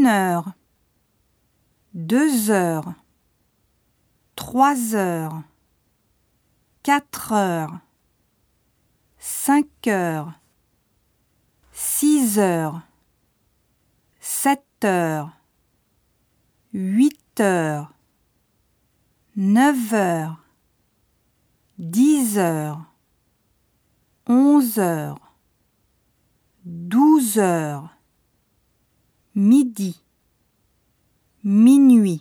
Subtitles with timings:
[0.00, 0.52] une heure,
[1.92, 2.94] deux heures,
[4.34, 5.42] trois heures,
[6.82, 7.78] quatre heures,
[9.18, 10.32] cinq heures,
[11.72, 12.80] six heures,
[14.20, 15.36] sept heures,
[16.72, 17.92] huit heures,
[19.36, 20.42] neuf heures,
[21.78, 22.86] dix heures,
[24.26, 25.34] onze heures,
[26.64, 27.99] douze heures,
[29.40, 29.94] midi,
[31.42, 32.20] minuit.